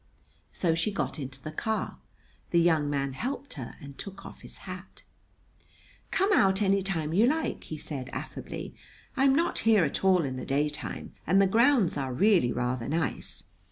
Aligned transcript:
So 0.51 0.73
she 0.73 0.91
got 0.91 1.19
into 1.19 1.39
the 1.43 1.51
car. 1.51 1.99
The 2.49 2.59
young 2.59 2.89
man 2.89 3.13
helped 3.13 3.53
her 3.53 3.75
and 3.79 3.95
took 3.99 4.25
off 4.25 4.41
his 4.41 4.57
hat. 4.65 5.03
"Come 6.09 6.33
out 6.33 6.59
any 6.59 6.81
time 6.81 7.13
you 7.13 7.27
like," 7.27 7.65
he 7.65 7.77
said 7.77 8.09
affably. 8.09 8.73
"I'm 9.15 9.35
not 9.35 9.59
here 9.59 9.83
at 9.85 10.03
all 10.03 10.23
in 10.23 10.37
the 10.37 10.43
daytime, 10.45 11.13
and 11.27 11.39
the 11.39 11.45
grounds 11.45 11.97
are 11.97 12.11
really 12.13 12.51
rather 12.51 12.89
nice. 12.89 13.43